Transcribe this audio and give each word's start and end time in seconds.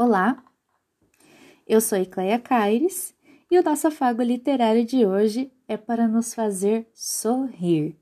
Olá, 0.00 0.40
eu 1.66 1.80
sou 1.80 1.98
Ecleia 1.98 2.38
Caires 2.38 3.12
e 3.50 3.58
o 3.58 3.64
nosso 3.64 3.88
afago 3.88 4.22
literário 4.22 4.84
de 4.84 5.04
hoje 5.04 5.50
é 5.66 5.76
para 5.76 6.06
nos 6.06 6.32
fazer 6.32 6.88
sorrir. 6.94 7.98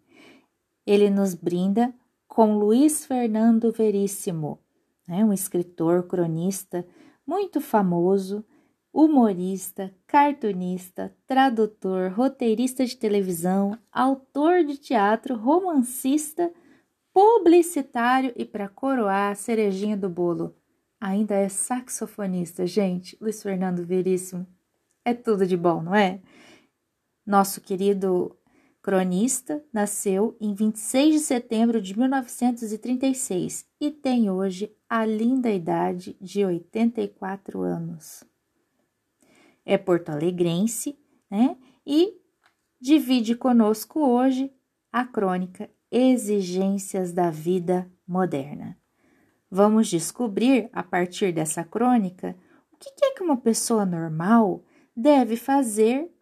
Ele 0.86 1.08
nos 1.08 1.32
brinda 1.32 1.94
com 2.28 2.58
Luiz 2.58 3.06
Fernando 3.06 3.72
Veríssimo, 3.72 4.58
né, 5.08 5.24
um 5.24 5.32
escritor, 5.32 6.02
cronista 6.02 6.86
muito 7.26 7.62
famoso, 7.62 8.44
humorista, 8.92 9.90
cartunista, 10.06 11.16
tradutor, 11.26 12.12
roteirista 12.12 12.84
de 12.84 12.94
televisão, 12.94 13.78
autor 13.90 14.64
de 14.64 14.76
teatro, 14.76 15.34
romancista, 15.34 16.52
publicitário 17.10 18.34
e, 18.36 18.44
para 18.44 18.68
coroar, 18.68 19.32
a 19.32 19.34
cerejinha 19.34 19.96
do 19.96 20.10
bolo, 20.10 20.54
ainda 21.00 21.34
é 21.34 21.48
saxofonista. 21.48 22.66
Gente, 22.66 23.16
Luiz 23.20 23.42
Fernando 23.42 23.84
Veríssimo 23.84 24.46
é 25.04 25.14
tudo 25.14 25.46
de 25.46 25.56
bom, 25.56 25.82
não 25.82 25.94
é? 25.94 26.20
Nosso 27.24 27.60
querido 27.60 28.36
cronista 28.82 29.64
nasceu 29.72 30.36
em 30.40 30.54
26 30.54 31.14
de 31.14 31.20
setembro 31.20 31.80
de 31.80 31.98
1936 31.98 33.66
e 33.80 33.90
tem 33.90 34.30
hoje 34.30 34.72
a 34.88 35.04
linda 35.04 35.50
idade 35.50 36.16
de 36.20 36.44
84 36.44 37.62
anos 37.62 38.24
é 39.66 39.76
porto-alegrense, 39.76 40.96
né? 41.28 41.58
E 41.84 42.14
divide 42.80 43.34
conosco 43.34 44.00
hoje 44.00 44.52
a 44.92 45.04
crônica 45.04 45.68
Exigências 45.90 47.12
da 47.12 47.30
Vida 47.30 47.90
Moderna. 48.06 48.78
Vamos 49.58 49.88
descobrir, 49.88 50.68
a 50.70 50.82
partir 50.82 51.32
dessa 51.32 51.64
crônica, 51.64 52.36
o 52.70 52.76
que 52.76 52.90
é 53.02 53.14
que 53.14 53.22
uma 53.22 53.38
pessoa 53.38 53.86
normal 53.86 54.62
deve 54.94 55.34
fazer 55.34 56.12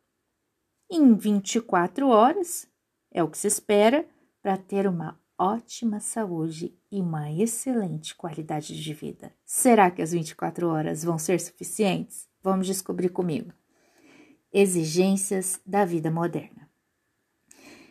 em 0.88 1.16
24 1.16 2.06
horas, 2.06 2.68
é 3.10 3.24
o 3.24 3.28
que 3.28 3.36
se 3.36 3.48
espera, 3.48 4.06
para 4.40 4.56
ter 4.56 4.86
uma 4.86 5.20
ótima 5.36 5.98
saúde 5.98 6.78
e 6.92 7.00
uma 7.00 7.28
excelente 7.32 8.14
qualidade 8.14 8.80
de 8.80 8.94
vida. 8.94 9.32
Será 9.44 9.90
que 9.90 10.00
as 10.00 10.12
24 10.12 10.68
horas 10.68 11.02
vão 11.02 11.18
ser 11.18 11.40
suficientes? 11.40 12.28
Vamos 12.40 12.68
descobrir 12.68 13.08
comigo. 13.08 13.52
Exigências 14.52 15.60
da 15.66 15.84
vida 15.84 16.08
moderna. 16.08 16.70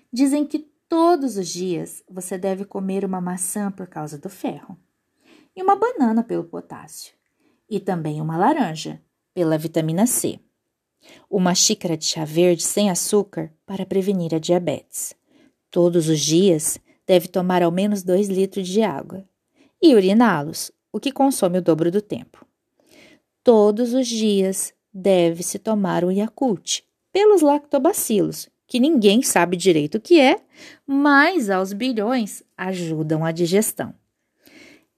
Dizem 0.09 0.47
que 0.47 0.59
todos 0.87 1.35
os 1.35 1.49
dias 1.49 2.01
você 2.09 2.37
deve 2.37 2.63
comer 2.63 3.03
uma 3.03 3.19
maçã 3.19 3.69
por 3.69 3.87
causa 3.87 4.17
do 4.17 4.29
ferro, 4.29 4.79
e 5.55 5.61
uma 5.61 5.75
banana 5.75 6.23
pelo 6.23 6.43
potássio, 6.43 7.13
e 7.69 7.79
também 7.79 8.21
uma 8.21 8.37
laranja 8.37 9.01
pela 9.33 9.57
vitamina 9.57 10.05
C. 10.05 10.39
Uma 11.29 11.53
xícara 11.53 11.97
de 11.97 12.05
chá 12.05 12.23
verde 12.23 12.63
sem 12.63 12.89
açúcar 12.89 13.51
para 13.65 13.85
prevenir 13.85 14.33
a 14.33 14.39
diabetes. 14.39 15.15
Todos 15.69 16.07
os 16.07 16.19
dias 16.19 16.79
deve 17.05 17.27
tomar 17.27 17.61
ao 17.61 17.71
menos 17.71 18.03
2 18.03 18.29
litros 18.29 18.67
de 18.67 18.81
água 18.81 19.25
e 19.81 19.95
uriná-los, 19.95 20.71
o 20.91 20.99
que 20.99 21.11
consome 21.11 21.57
o 21.57 21.61
dobro 21.61 21.91
do 21.91 22.01
tempo. 22.01 22.45
Todos 23.43 23.93
os 23.93 24.07
dias 24.07 24.73
deve-se 24.93 25.59
tomar 25.59 26.05
o 26.05 26.11
Yakult 26.11 26.83
pelos 27.11 27.41
lactobacilos, 27.41 28.47
que 28.65 28.79
ninguém 28.79 29.21
sabe 29.21 29.57
direito 29.57 29.95
o 29.95 30.01
que 30.01 30.19
é, 30.19 30.39
mas 30.87 31.49
aos 31.49 31.73
bilhões 31.73 32.43
ajudam 32.55 33.25
a 33.25 33.31
digestão. 33.31 33.93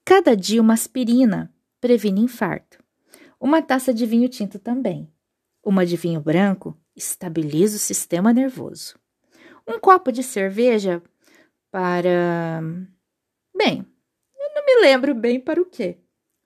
Cada 0.08 0.36
dia 0.36 0.62
uma 0.62 0.74
aspirina 0.74 1.52
previne 1.80 2.20
infarto. 2.20 2.78
Uma 3.40 3.60
taça 3.60 3.92
de 3.92 4.06
vinho 4.06 4.28
tinto 4.28 4.56
também. 4.56 5.12
Uma 5.64 5.84
de 5.84 5.96
vinho 5.96 6.20
branco 6.20 6.80
estabiliza 6.94 7.74
o 7.74 7.80
sistema 7.80 8.32
nervoso. 8.32 8.96
Um 9.66 9.80
copo 9.80 10.12
de 10.12 10.22
cerveja 10.22 11.02
para. 11.72 12.62
Bem, 13.52 13.84
eu 14.38 14.54
não 14.54 14.64
me 14.64 14.80
lembro 14.80 15.12
bem 15.12 15.40
para 15.40 15.60
o 15.60 15.66
quê, 15.66 15.98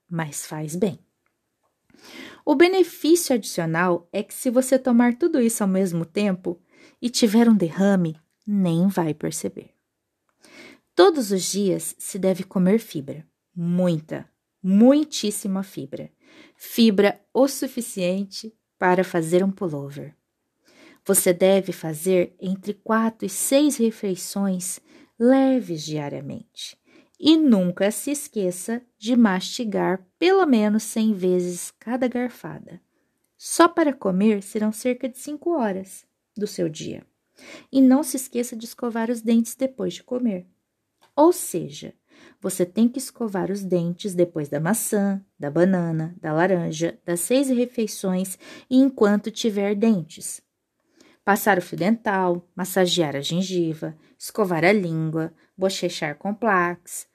mas 0.08 0.46
faz 0.46 0.74
bem. 0.74 0.98
O 2.46 2.54
benefício 2.54 3.34
adicional 3.34 4.08
é 4.10 4.22
que, 4.22 4.32
se 4.32 4.48
você 4.48 4.78
tomar 4.78 5.18
tudo 5.18 5.38
isso 5.38 5.62
ao 5.62 5.68
mesmo 5.68 6.06
tempo 6.06 6.58
e 7.00 7.10
tiver 7.10 7.46
um 7.46 7.54
derrame, 7.54 8.18
nem 8.46 8.88
vai 8.88 9.12
perceber. 9.12 9.74
Todos 10.94 11.30
os 11.30 11.42
dias 11.42 11.94
se 11.98 12.18
deve 12.18 12.42
comer 12.42 12.78
fibra, 12.78 13.28
muita, 13.54 14.28
muitíssima 14.62 15.62
fibra. 15.62 16.10
Fibra 16.56 17.20
o 17.32 17.48
suficiente 17.48 18.54
para 18.78 19.04
fazer 19.04 19.44
um 19.44 19.50
pullover. 19.50 20.16
Você 21.04 21.32
deve 21.32 21.72
fazer 21.72 22.34
entre 22.40 22.74
quatro 22.74 23.26
e 23.26 23.28
seis 23.28 23.76
refeições 23.76 24.80
leves 25.18 25.84
diariamente. 25.84 26.78
E 27.18 27.36
nunca 27.36 27.90
se 27.90 28.10
esqueça 28.10 28.82
de 28.98 29.14
mastigar 29.14 30.06
pelo 30.18 30.46
menos 30.46 30.82
100 30.84 31.12
vezes 31.12 31.70
cada 31.78 32.08
garfada. 32.08 32.80
Só 33.36 33.68
para 33.68 33.92
comer 33.92 34.42
serão 34.42 34.72
cerca 34.72 35.08
de 35.08 35.18
5 35.18 35.50
horas 35.50 36.06
do 36.34 36.46
seu 36.46 36.68
dia. 36.68 37.06
E 37.70 37.80
não 37.80 38.02
se 38.02 38.16
esqueça 38.16 38.56
de 38.56 38.64
escovar 38.64 39.10
os 39.10 39.20
dentes 39.20 39.54
depois 39.54 39.94
de 39.94 40.02
comer. 40.02 40.46
Ou 41.14 41.32
seja, 41.32 41.94
você 42.40 42.64
tem 42.64 42.88
que 42.88 42.98
escovar 42.98 43.50
os 43.50 43.62
dentes 43.62 44.14
depois 44.14 44.48
da 44.48 44.60
maçã, 44.60 45.24
da 45.38 45.50
banana, 45.50 46.14
da 46.20 46.32
laranja, 46.32 46.98
das 47.04 47.20
seis 47.20 47.48
refeições 47.48 48.38
e 48.68 48.76
enquanto 48.78 49.30
tiver 49.30 49.74
dentes. 49.74 50.40
Passar 51.24 51.58
o 51.58 51.62
fio 51.62 51.78
dental, 51.78 52.48
massagear 52.54 53.14
a 53.14 53.20
gengiva, 53.20 53.96
escovar 54.18 54.64
a 54.64 54.72
língua, 54.72 55.32
bochechar 55.56 56.16
com 56.16 56.34
plaques, 56.34 57.10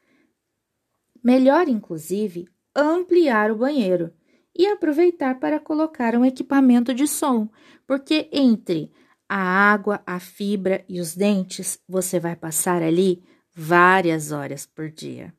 Melhor, 1.25 1.67
inclusive, 1.67 2.47
ampliar 2.75 3.49
o 3.49 3.55
banheiro 3.55 4.13
e 4.55 4.67
aproveitar 4.67 5.39
para 5.39 5.59
colocar 5.59 6.15
um 6.15 6.23
equipamento 6.23 6.94
de 6.94 7.07
som, 7.07 7.49
porque 7.88 8.29
entre 8.31 8.91
a 9.27 9.35
água, 9.35 10.03
a 10.05 10.19
fibra 10.19 10.85
e 10.88 10.99
os 10.99 11.15
dentes, 11.15 11.79
você 11.89 12.19
vai 12.19 12.35
passar 12.35 12.83
ali 12.83 13.23
várias 13.55 14.31
horas 14.31 14.66
por 14.66 14.91
dia. 14.91 15.33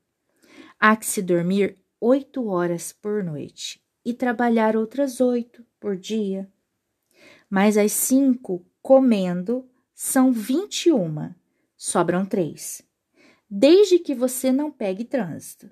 Há 0.81 0.97
que 0.97 1.07
se 1.07 1.23
dormir 1.23 1.77
oito 2.01 2.49
horas 2.49 2.93
por 2.93 3.23
noite 3.23 3.81
e 4.05 4.13
trabalhar 4.13 4.77
outras 4.77 5.21
oito 5.21 5.65
por 5.79 5.97
dia. 5.97 6.51
Mas 7.49 7.77
as 7.77 7.93
cinco 7.93 8.65
comendo 8.83 9.69
são 9.95 10.33
vinte 10.33 10.87
e 10.87 10.93
uma, 10.93 11.37
sobram 11.77 12.27
três 12.27 12.87
desde 13.49 13.99
que 13.99 14.15
você 14.15 14.53
não 14.53 14.71
pegue 14.71 15.05
trânsito. 15.05 15.71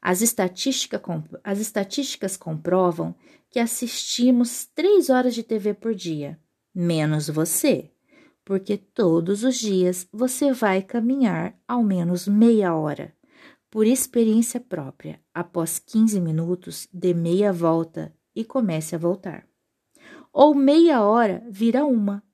As, 0.00 0.22
estatística, 0.22 1.00
as 1.44 1.58
estatísticas 1.58 2.36
comprovam 2.36 3.14
que 3.50 3.58
assistimos 3.58 4.66
três 4.74 5.10
horas 5.10 5.34
de 5.34 5.42
TV 5.42 5.74
por 5.74 5.94
dia, 5.94 6.40
menos 6.74 7.28
você, 7.28 7.90
porque 8.50 8.76
todos 8.76 9.44
os 9.44 9.60
dias 9.60 10.08
você 10.12 10.52
vai 10.52 10.82
caminhar 10.82 11.56
ao 11.68 11.84
menos 11.84 12.26
meia 12.26 12.74
hora. 12.74 13.14
Por 13.70 13.86
experiência 13.86 14.58
própria, 14.58 15.20
após 15.32 15.78
15 15.78 16.20
minutos, 16.20 16.88
dê 16.92 17.14
meia 17.14 17.52
volta 17.52 18.12
e 18.34 18.44
comece 18.44 18.96
a 18.96 18.98
voltar. 18.98 19.46
Ou 20.32 20.52
meia 20.52 21.00
hora 21.00 21.46
vira 21.48 21.84
uma, 21.84 22.24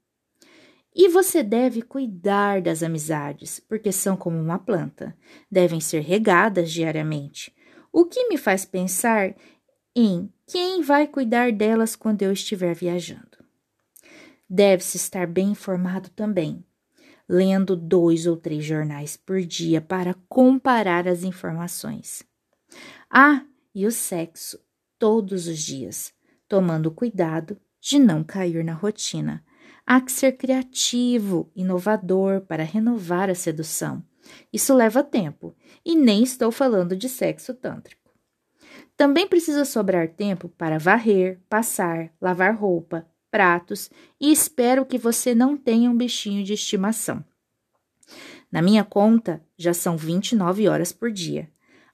e 0.94 1.06
você 1.10 1.43
deve 1.43 1.82
cuidar 1.82 2.62
das 2.62 2.83
amizades, 2.83 3.60
porque 3.60 3.93
são 3.93 4.16
como 4.16 4.41
uma 4.41 4.59
planta, 4.59 5.15
devem 5.50 5.81
ser 5.81 6.00
regadas 6.00 6.72
diariamente. 6.72 7.54
O 7.93 8.06
que 8.06 8.27
me 8.27 8.38
faz 8.38 8.65
pensar 8.65 9.37
em 9.94 10.33
quem 10.47 10.80
vai 10.80 11.07
cuidar 11.07 11.53
delas 11.53 11.95
quando 11.95 12.22
eu 12.22 12.33
estiver 12.33 12.74
viajando. 12.74 13.35
Deve-se 14.48 14.97
estar 14.97 15.27
bem 15.27 15.51
informado 15.51 16.09
também, 16.10 16.65
lendo 17.28 17.77
dois 17.77 18.27
ou 18.27 18.37
três 18.37 18.65
jornais 18.65 19.16
por 19.16 19.41
dia 19.43 19.81
para 19.81 20.15
comparar 20.28 21.09
as 21.09 21.25
informações. 21.25 22.22
Ah, 23.10 23.45
e 23.75 23.87
o 23.87 23.91
sexo 23.91 24.59
todos 24.98 25.47
os 25.47 25.59
dias, 25.59 26.13
tomando 26.48 26.91
cuidado 26.91 27.59
de 27.81 27.98
não 27.98 28.25
cair 28.25 28.65
na 28.65 28.72
rotina 28.72 29.45
Há 29.87 30.01
que 30.01 30.10
ser 30.10 30.33
criativo, 30.33 31.48
inovador 31.54 32.41
para 32.41 32.65
renovar 32.65 33.31
a 33.31 33.37
sedução. 33.37 34.03
Isso 34.53 34.75
leva 34.75 35.04
tempo, 35.04 35.54
e 35.84 35.95
nem 35.95 36.25
estou 36.25 36.51
falando 36.51 36.97
de 36.97 37.09
sexo 37.09 37.54
tântrico. 37.54 38.10
Também 38.97 39.28
precisa 39.28 39.65
sobrar 39.65 40.09
tempo 40.09 40.48
para 40.48 40.77
varrer, 40.77 41.41
passar, 41.48 42.13
lavar 42.21 42.57
roupa, 42.57 43.07
pratos 43.31 43.91
e 44.21 44.33
espero 44.33 44.87
que 44.87 44.99
você 44.99 45.34
não 45.34 45.57
tenha 45.57 45.91
um 45.91 45.97
bichinho 45.97 46.45
de 46.45 46.53
estimação. 46.53 47.25
Na 48.51 48.63
minha 48.63 48.84
conta, 48.84 49.43
já 49.57 49.75
são 49.75 49.97
29 49.97 50.69
horas 50.69 50.93
por 50.93 51.11
dia. 51.11 51.51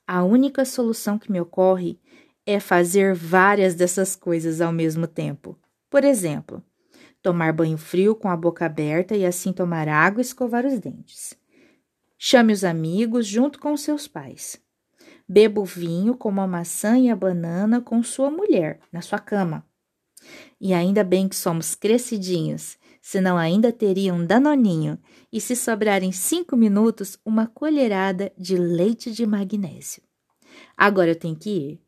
A 0.07 0.23
única 0.23 0.65
solução 0.65 1.19
que 1.19 1.33
me 1.33 1.41
ocorre 1.41 1.99
é 2.45 2.61
fazer 2.61 3.15
várias 3.15 3.75
dessas 3.75 4.15
coisas 4.17 4.61
ao 4.61 4.73
mesmo 4.73 5.07
tempo. 5.07 5.59
Por 5.89 6.05
exemplo, 6.05 6.63
tomar 7.23 7.53
banho 7.53 7.79
frio 7.79 8.15
com 8.15 8.29
a 8.29 8.37
boca 8.37 8.67
aberta 8.67 9.17
e 9.17 9.25
assim 9.25 9.53
tomar 9.53 9.89
água 9.89 10.21
e 10.21 10.23
escovar 10.23 10.67
os 10.67 10.79
dentes. 10.79 11.35
Chame 12.19 12.53
os 12.53 12.65
amigos 12.65 13.27
junto 13.27 13.59
com 13.59 13.77
seus 13.77 14.07
pais. 14.07 14.61
Beba 15.29 15.61
o 15.61 15.65
vinho 15.65 16.17
como 16.17 16.41
a 16.41 16.47
maçã 16.47 16.99
e 16.99 17.11
a 17.11 17.17
banana 17.17 17.81
com 17.81 18.03
sua 18.03 18.31
mulher 18.31 18.81
na 18.93 19.01
sua 19.01 19.19
cama. 19.19 19.67
E 20.61 20.73
ainda 20.73 21.03
bem 21.03 21.29
que 21.29 21.37
somos 21.37 21.75
crescidinhos, 21.75 22.77
senão 23.01 23.37
ainda 23.37 23.73
teria 23.73 24.15
um 24.15 24.25
danoninho 24.25 24.99
e 25.33 25.41
se 25.41 25.57
sobrarem 25.57 26.13
cinco 26.13 26.57
minutos, 26.57 27.19
uma 27.25 27.47
colherada 27.47 28.33
de 28.39 28.57
leite 28.57 29.11
de 29.11 29.27
magnésio. 29.27 30.03
Agora 30.77 31.11
eu 31.11 31.17
tenho 31.17 31.37
que 31.37 31.51
ir. 31.51 31.81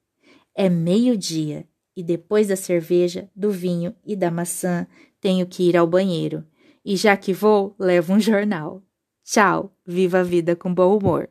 É 0.55 0.69
meio-dia 0.69 1.67
e 1.97 2.03
depois 2.03 2.49
da 2.49 2.57
cerveja, 2.57 3.31
do 3.35 3.51
vinho 3.51 3.95
e 4.05 4.17
da 4.17 4.31
maçã, 4.31 4.87
tenho 5.21 5.47
que 5.47 5.69
ir 5.69 5.77
ao 5.77 5.87
banheiro. 5.87 6.45
E 6.85 6.97
já 6.97 7.17
que 7.17 7.33
vou, 7.33 7.75
levo 7.79 8.13
um 8.13 8.21
jornal. 8.21 8.83
Tchau, 9.25 9.75
viva 9.87 10.21
a 10.21 10.23
vida 10.23 10.55
com 10.55 10.75
bom 10.75 10.97
humor. 10.97 11.31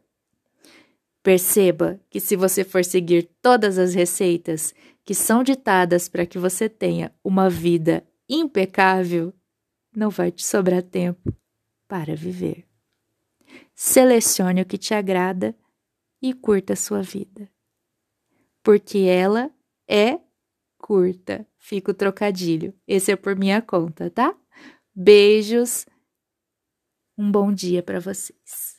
Perceba 1.22 2.00
que 2.10 2.20
se 2.20 2.36
você 2.36 2.64
for 2.64 2.84
seguir 2.84 3.30
todas 3.42 3.78
as 3.78 3.94
receitas 3.94 4.74
que 5.06 5.14
são 5.14 5.44
ditadas 5.44 6.08
para 6.08 6.26
que 6.26 6.38
você 6.38 6.70
tenha 6.70 7.14
uma 7.24 7.50
vida 7.50 8.08
impecável, 8.28 9.34
não 9.96 10.10
vai 10.10 10.32
te 10.32 10.46
sobrar 10.46 10.82
tempo 10.82 11.36
para 11.88 12.16
viver. 12.16 12.66
Selecione 13.76 14.62
o 14.62 14.66
que 14.66 14.78
te 14.78 14.94
agrada 14.94 15.56
e 16.22 16.34
curta 16.34 16.74
a 16.74 16.78
sua 16.78 17.02
vida. 17.02 17.52
Porque 18.64 19.00
ela 19.00 19.52
é 19.88 20.20
curta. 20.78 21.46
Fica 21.58 21.92
o 21.92 21.94
trocadilho. 21.94 22.74
Esse 22.88 23.12
é 23.12 23.16
por 23.16 23.36
minha 23.36 23.62
conta, 23.62 24.10
tá? 24.10 24.36
Beijos. 24.96 25.86
Um 27.18 27.32
bom 27.32 27.54
dia 27.54 27.84
para 27.84 28.00
vocês. 28.00 28.73